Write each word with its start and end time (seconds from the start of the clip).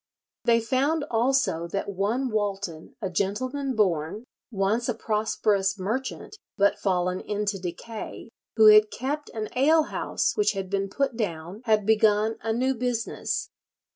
They 0.45 0.59
found 0.61 1.05
also 1.11 1.67
that 1.67 1.87
one 1.93 2.29
Walton, 2.31 2.95
a 3.03 3.09
gentleman 3.11 3.75
born, 3.75 4.23
once 4.49 4.89
a 4.89 4.95
prosperous 4.95 5.77
merchant, 5.77 6.37
"but 6.57 6.79
fallen 6.79 7.19
into 7.19 7.59
decay," 7.59 8.29
who 8.55 8.65
had 8.65 8.89
kept 8.89 9.29
an 9.35 9.49
alehouse 9.55 10.35
which 10.35 10.53
had 10.53 10.71
been 10.71 10.89
put 10.89 11.15
down, 11.15 11.61
had 11.65 11.85
begun 11.85 12.37
a 12.41 12.51
"new 12.51 12.73
business." 12.73 13.51